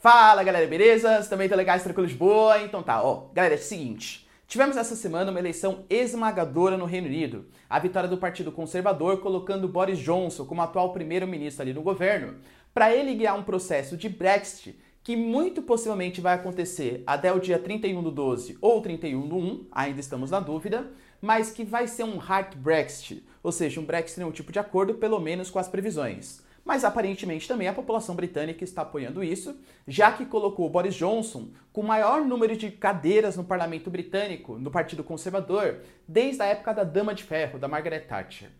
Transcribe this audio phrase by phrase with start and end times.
[0.00, 1.24] Fala galera, beleza?
[1.24, 2.62] Também estão legais, tranquilos, boa?
[2.62, 4.28] Então tá, ó, galera, é o seguinte.
[4.46, 7.46] Tivemos essa semana uma eleição esmagadora no Reino Unido.
[7.68, 12.36] A vitória do Partido Conservador colocando Boris Johnson como atual primeiro-ministro ali no governo,
[12.72, 17.58] para ele guiar um processo de Brexit que muito possivelmente vai acontecer até o dia
[17.58, 22.04] 31 do 12 ou 31 do 1, ainda estamos na dúvida, mas que vai ser
[22.04, 25.66] um hard Brexit, ou seja, um Brexit nenhum tipo de acordo, pelo menos com as
[25.66, 31.48] previsões mas aparentemente também a população britânica está apoiando isso, já que colocou Boris Johnson
[31.72, 36.74] com o maior número de cadeiras no parlamento britânico, no Partido Conservador, desde a época
[36.74, 38.50] da Dama de Ferro, da Margaret Thatcher.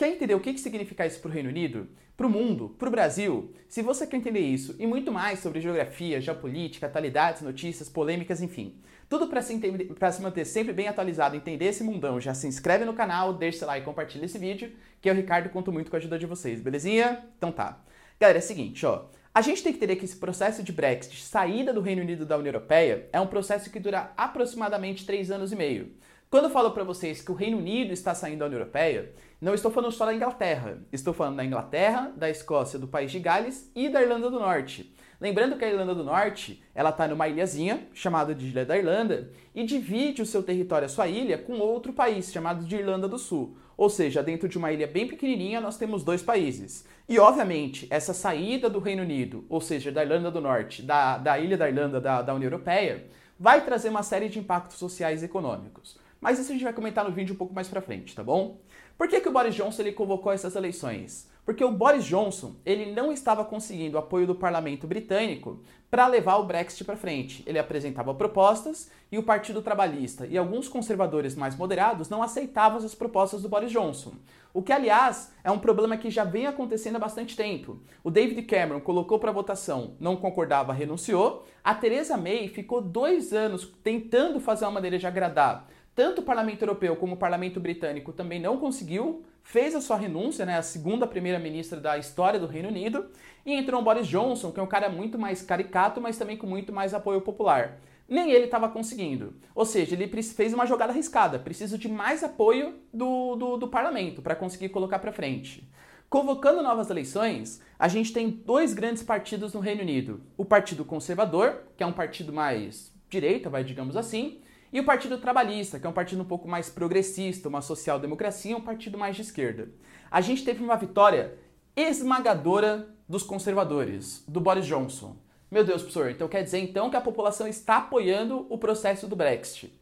[0.00, 1.86] Quer entender o que significa isso para o Reino Unido,
[2.16, 3.52] para o mundo, para o Brasil?
[3.68, 8.80] Se você quer entender isso e muito mais sobre geografia, geopolítica, atualidades, notícias, polêmicas, enfim,
[9.10, 12.94] tudo para se, se, manter sempre bem atualizado, entender esse mundão, já se inscreve no
[12.94, 15.98] canal, deixa seu like e compartilha esse vídeo, que eu, Ricardo, conto muito com a
[15.98, 17.22] ajuda de vocês, belezinha?
[17.36, 17.84] Então tá.
[18.18, 19.04] Galera, é o seguinte, ó.
[19.34, 22.38] A gente tem que entender que esse processo de Brexit, saída do Reino Unido da
[22.38, 25.92] União Europeia, é um processo que dura aproximadamente 3 anos e meio.
[26.32, 29.52] Quando eu falo para vocês que o Reino Unido está saindo da União Europeia, não
[29.52, 30.78] estou falando só da Inglaterra.
[30.92, 34.94] Estou falando da Inglaterra, da Escócia, do País de Gales e da Irlanda do Norte.
[35.20, 39.32] Lembrando que a Irlanda do Norte, ela está numa ilhazinha chamada de Ilha da Irlanda
[39.52, 43.18] e divide o seu território, a sua ilha, com outro país chamado de Irlanda do
[43.18, 43.56] Sul.
[43.76, 46.86] Ou seja, dentro de uma ilha bem pequenininha, nós temos dois países.
[47.08, 51.40] E, obviamente, essa saída do Reino Unido, ou seja, da Irlanda do Norte, da, da
[51.40, 53.04] Ilha da Irlanda da, da União Europeia,
[53.36, 55.98] vai trazer uma série de impactos sociais e econômicos.
[56.20, 58.60] Mas isso a gente vai comentar no vídeo um pouco mais pra frente, tá bom?
[58.98, 61.30] Por que, que o Boris Johnson ele convocou essas eleições?
[61.46, 66.44] Porque o Boris Johnson ele não estava conseguindo apoio do parlamento britânico para levar o
[66.44, 67.42] Brexit para frente.
[67.46, 72.94] Ele apresentava propostas e o Partido Trabalhista e alguns conservadores mais moderados não aceitavam as
[72.94, 74.12] propostas do Boris Johnson.
[74.52, 77.80] O que, aliás, é um problema que já vem acontecendo há bastante tempo.
[78.04, 81.46] O David Cameron colocou para votação, não concordava, renunciou.
[81.64, 85.68] A Theresa May ficou dois anos tentando fazer uma maneira de agradar
[86.00, 90.46] tanto o Parlamento Europeu como o Parlamento Britânico também não conseguiu, fez a sua renúncia,
[90.46, 93.10] né, a segunda primeira-ministra da história do Reino Unido,
[93.44, 96.46] e entrou o Boris Johnson, que é um cara muito mais caricato, mas também com
[96.46, 97.78] muito mais apoio popular.
[98.08, 99.34] Nem ele estava conseguindo.
[99.54, 104.22] Ou seja, ele fez uma jogada arriscada, precisa de mais apoio do, do, do parlamento
[104.22, 105.70] para conseguir colocar para frente.
[106.08, 110.22] Convocando novas eleições, a gente tem dois grandes partidos no Reino Unido.
[110.34, 114.40] O Partido Conservador, que é um partido mais direita, vai digamos assim,
[114.72, 118.60] e o Partido Trabalhista, que é um partido um pouco mais progressista, uma social-democracia, um
[118.60, 119.68] partido mais de esquerda.
[120.10, 121.36] A gente teve uma vitória
[121.76, 125.16] esmagadora dos conservadores, do Boris Johnson.
[125.50, 129.16] Meu Deus, professor, então quer dizer então que a população está apoiando o processo do
[129.16, 129.72] Brexit.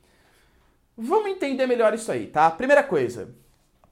[0.97, 2.51] Vamos entender melhor isso aí, tá?
[2.51, 3.35] Primeira coisa,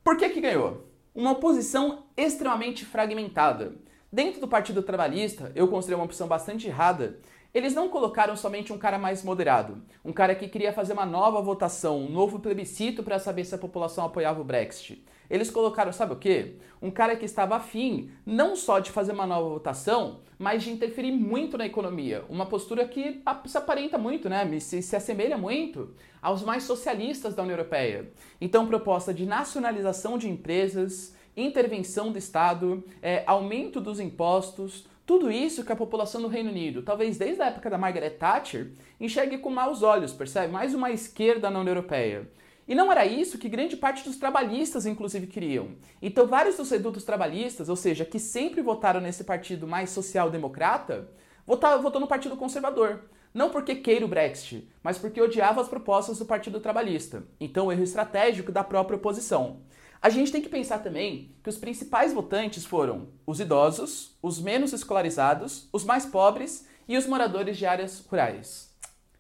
[0.03, 0.87] por que que ganhou?
[1.15, 3.75] Uma oposição extremamente fragmentada.
[4.11, 7.19] Dentro do Partido Trabalhista, eu considerei uma opção bastante errada
[7.57, 11.41] eles não colocaram somente um cara mais moderado, um cara que queria fazer uma nova
[11.41, 15.03] votação, um novo plebiscito para saber se a população apoiava o Brexit.
[15.31, 16.57] Eles colocaram, sabe o quê?
[16.83, 21.13] Um cara que estava afim não só de fazer uma nova votação, mas de interferir
[21.13, 22.27] muito na economia.
[22.29, 24.61] Uma postura que se aparenta muito, né?
[24.61, 28.13] Se, se assemelha muito aos mais socialistas da União Europeia.
[28.39, 35.65] Então, proposta de nacionalização de empresas, intervenção do Estado, é, aumento dos impostos, tudo isso
[35.65, 39.51] que a população do Reino Unido, talvez desde a época da Margaret Thatcher, enxergue com
[39.51, 40.53] maus olhos, percebe?
[40.53, 42.29] Mais uma esquerda na União Europeia.
[42.67, 45.77] E não era isso que grande parte dos trabalhistas, inclusive, queriam.
[46.03, 51.09] Então, vários dos redutos trabalhistas, ou seja, que sempre votaram nesse partido mais social-democrata,
[51.47, 53.05] votou, votou no Partido Conservador.
[53.33, 57.23] Não porque queira o Brexit, mas porque odiava as propostas do Partido Trabalhista.
[57.39, 59.61] Então, erro estratégico da própria oposição.
[60.01, 64.73] A gente tem que pensar também que os principais votantes foram os idosos, os menos
[64.73, 68.75] escolarizados, os mais pobres e os moradores de áreas rurais.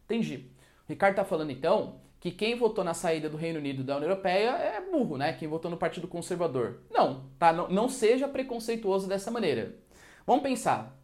[0.04, 0.46] Entendi.
[0.86, 4.10] O Ricardo está falando então que quem votou na saída do Reino Unido da União
[4.10, 5.32] Europeia é burro, né?
[5.32, 6.80] Quem votou no Partido Conservador.
[6.90, 7.52] Não, tá?
[7.52, 9.76] Não, não seja preconceituoso dessa maneira.
[10.26, 10.96] Vamos pensar.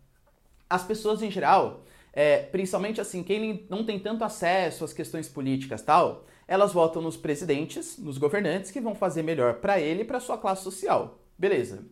[0.69, 5.83] As pessoas em geral, é, principalmente assim, quem não tem tanto acesso às questões políticas
[5.83, 10.21] tal, elas votam nos presidentes, nos governantes que vão fazer melhor para ele e para
[10.21, 11.19] sua classe social.
[11.39, 11.83] Beleza.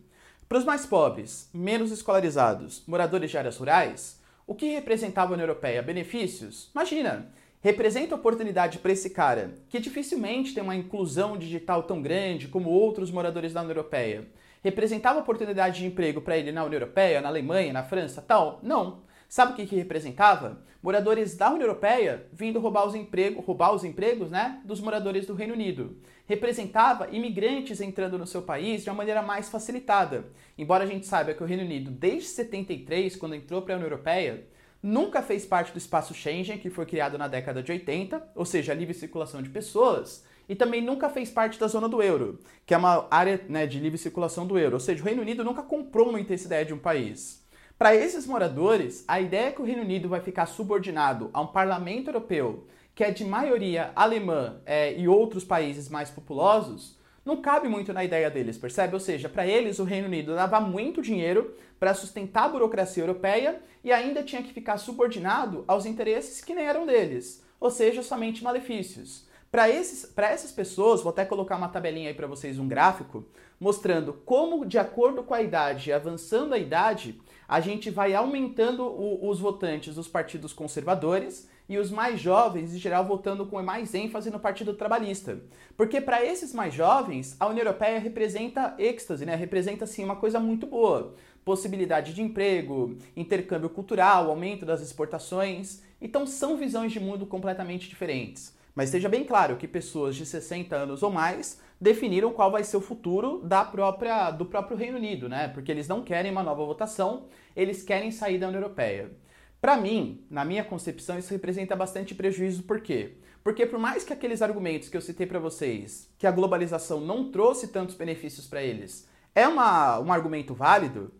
[0.47, 5.47] Para os mais pobres, menos escolarizados, moradores de áreas rurais, o que representava a União
[5.47, 5.81] Europeia?
[5.81, 6.69] Benefícios?
[6.75, 12.69] Imagina, representa oportunidade para esse cara, que dificilmente tem uma inclusão digital tão grande como
[12.69, 14.27] outros moradores da União Europeia.
[14.63, 18.59] Representava oportunidade de emprego para ele na União Europeia, na Alemanha, na França, tal?
[18.61, 18.99] Não.
[19.31, 20.61] Sabe o que, que representava?
[20.83, 25.33] Moradores da União Europeia vindo roubar os, emprego, roubar os empregos né, dos moradores do
[25.33, 25.95] Reino Unido.
[26.25, 30.25] Representava imigrantes entrando no seu país de uma maneira mais facilitada.
[30.57, 33.89] Embora a gente saiba que o Reino Unido, desde 73, quando entrou para a União
[33.89, 34.45] Europeia,
[34.83, 38.73] nunca fez parte do espaço Schengen, que foi criado na década de 80, ou seja,
[38.73, 42.73] a livre circulação de pessoas, e também nunca fez parte da zona do euro, que
[42.73, 45.63] é uma área né, de livre circulação do euro, ou seja, o Reino Unido nunca
[45.63, 47.40] comprou muito essa ideia de um país.
[47.81, 51.47] Para esses moradores, a ideia é que o Reino Unido vai ficar subordinado a um
[51.47, 57.67] parlamento europeu que é de maioria alemã é, e outros países mais populosos, não cabe
[57.67, 58.93] muito na ideia deles, percebe?
[58.93, 63.59] Ou seja, para eles o Reino Unido dava muito dinheiro para sustentar a burocracia europeia
[63.83, 68.43] e ainda tinha que ficar subordinado aos interesses que nem eram deles, ou seja, somente
[68.43, 69.25] malefícios.
[69.51, 73.25] Para essas pessoas, vou até colocar uma tabelinha aí para vocês, um gráfico,
[73.59, 77.19] mostrando como, de acordo com a idade, avançando a idade,
[77.49, 82.77] a gente vai aumentando o, os votantes dos partidos conservadores e os mais jovens, em
[82.77, 85.41] geral, votando com mais ênfase no Partido Trabalhista.
[85.75, 89.35] Porque para esses mais jovens, a União Europeia representa êxtase, né?
[89.35, 91.13] representa assim, uma coisa muito boa.
[91.43, 95.81] Possibilidade de emprego, intercâmbio cultural, aumento das exportações.
[96.01, 98.60] Então são visões de mundo completamente diferentes.
[98.73, 102.77] Mas esteja bem claro que pessoas de 60 anos ou mais definiram qual vai ser
[102.77, 105.47] o futuro da própria, do próprio Reino Unido, né?
[105.47, 107.25] Porque eles não querem uma nova votação,
[107.55, 109.11] eles querem sair da União Europeia.
[109.59, 113.17] Para mim, na minha concepção, isso representa bastante prejuízo, por quê?
[113.43, 117.31] Porque por mais que aqueles argumentos que eu citei para vocês, que a globalização não
[117.31, 121.11] trouxe tantos benefícios para eles, é uma, um argumento válido,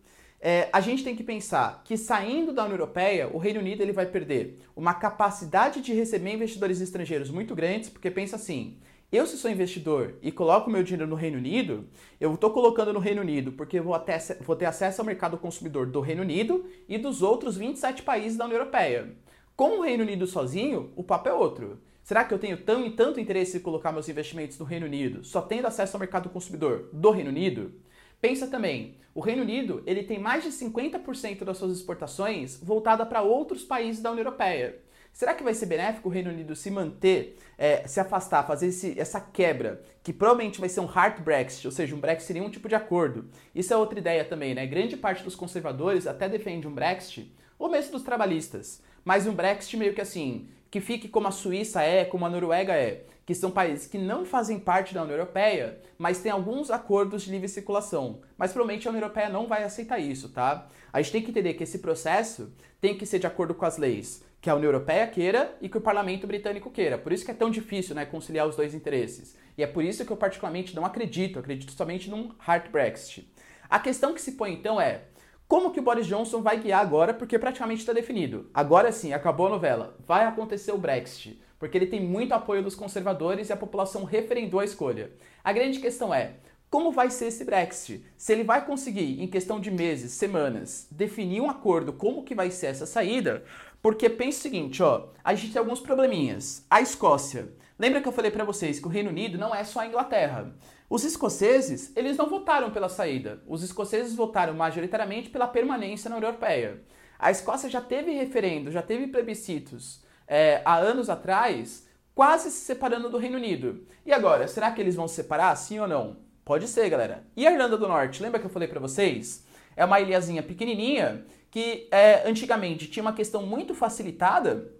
[0.41, 3.93] é, a gente tem que pensar que saindo da União Europeia, o Reino Unido ele
[3.93, 8.79] vai perder uma capacidade de receber investidores estrangeiros muito grandes, porque pensa assim,
[9.11, 11.85] eu, se sou investidor e coloco meu dinheiro no Reino Unido,
[12.19, 15.37] eu estou colocando no Reino Unido porque eu vou, até, vou ter acesso ao mercado
[15.37, 19.13] consumidor do Reino Unido e dos outros 27 países da União Europeia.
[19.55, 21.79] Com o Reino Unido sozinho, o papo é outro.
[22.01, 25.39] Será que eu tenho tão, tanto interesse em colocar meus investimentos no Reino Unido, só
[25.39, 27.73] tendo acesso ao mercado consumidor do Reino Unido?
[28.21, 33.23] Pensa também, o Reino Unido ele tem mais de 50% das suas exportações voltada para
[33.23, 34.79] outros países da União Europeia.
[35.11, 38.97] Será que vai ser benéfico o Reino Unido se manter, é, se afastar, fazer esse,
[38.97, 42.49] essa quebra, que provavelmente vai ser um hard Brexit, ou seja, um Brexit sem nenhum
[42.49, 43.25] tipo de acordo?
[43.53, 44.65] Isso é outra ideia também, né?
[44.65, 49.75] Grande parte dos conservadores até defende um Brexit, ou mesmo dos trabalhistas, mas um Brexit
[49.75, 53.51] meio que assim, que fique como a Suíça é, como a Noruega é, que são
[53.51, 58.19] países que não fazem parte da União Europeia, mas têm alguns acordos de livre circulação.
[58.37, 60.67] Mas provavelmente a União Europeia não vai aceitar isso, tá?
[60.91, 62.51] A gente tem que entender que esse processo
[62.81, 65.77] tem que ser de acordo com as leis que a União Europeia queira e que
[65.77, 66.97] o parlamento britânico queira.
[66.97, 69.37] Por isso que é tão difícil né, conciliar os dois interesses.
[69.55, 73.31] E é por isso que eu particularmente não acredito, acredito somente num hard Brexit.
[73.69, 75.03] A questão que se põe então é,
[75.47, 78.49] como que o Boris Johnson vai guiar agora, porque praticamente está definido.
[78.53, 82.73] Agora sim, acabou a novela, vai acontecer o Brexit, porque ele tem muito apoio dos
[82.73, 85.11] conservadores e a população referendou a escolha.
[85.43, 86.37] A grande questão é,
[86.71, 88.03] como vai ser esse Brexit?
[88.17, 92.49] Se ele vai conseguir, em questão de meses, semanas, definir um acordo como que vai
[92.49, 93.43] ser essa saída,
[93.79, 96.65] porque pensa o seguinte, ó, a gente tem alguns probleminhas.
[96.67, 97.49] A Escócia.
[97.77, 100.55] Lembra que eu falei para vocês que o Reino Unido não é só a Inglaterra.
[100.89, 103.43] Os escoceses, eles não votaram pela saída.
[103.45, 106.81] Os escoceses votaram majoritariamente pela permanência na União Europeia.
[107.19, 111.85] A Escócia já teve referendo, já teve plebiscitos é, há anos atrás,
[112.15, 113.85] quase se separando do Reino Unido.
[114.05, 116.15] E agora, será que eles vão se separar, sim ou não?
[116.45, 117.25] Pode ser, galera.
[117.35, 119.45] E a Irlanda do Norte, lembra que eu falei para vocês?
[119.75, 124.71] É uma ilhazinha pequenininha que é, antigamente tinha uma questão muito facilitada,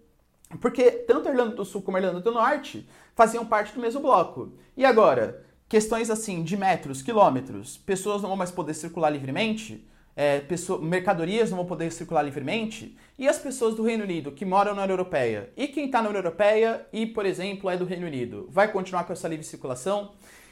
[0.62, 4.00] porque tanto a Irlanda do Sul como a Irlanda do Norte faziam parte do mesmo
[4.00, 4.54] bloco.
[4.78, 10.40] E agora, questões assim de metros, quilômetros, pessoas não vão mais poder circular livremente, é,
[10.40, 14.74] pessoa, mercadorias não vão poder circular livremente, e as pessoas do Reino Unido que moram
[14.74, 18.08] na União Europeia, e quem está na União Europeia e, por exemplo, é do Reino
[18.08, 20.12] Unido, vai continuar com essa livre circulação?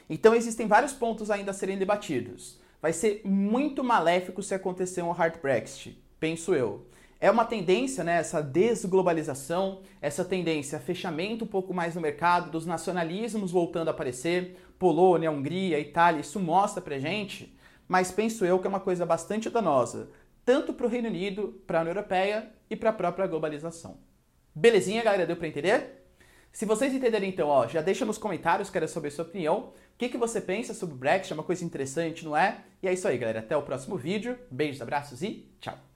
[0.10, 2.60] Então existem vários pontos ainda a serem debatidos.
[2.82, 6.86] Vai ser muito maléfico se acontecer um hard Brexit penso eu.
[7.22, 12.52] É uma tendência, né, essa desglobalização, essa tendência a fechamento um pouco mais no mercado,
[12.52, 17.54] dos nacionalismos voltando a aparecer, Polônia, Hungria, Itália, isso mostra pra gente,
[17.90, 20.12] mas penso eu que é uma coisa bastante danosa,
[20.46, 23.98] tanto para o Reino Unido, para a União Europeia e para a própria globalização.
[24.54, 25.26] Belezinha, galera?
[25.26, 26.06] Deu para entender?
[26.52, 29.74] Se vocês entenderem então, ó, já deixa nos comentários, quero saber sua opinião.
[29.96, 31.34] O que, que você pensa sobre o Brexit?
[31.34, 32.64] É uma coisa interessante, não é?
[32.82, 33.40] E é isso aí, galera.
[33.40, 34.38] Até o próximo vídeo.
[34.52, 35.89] Beijos, abraços e tchau!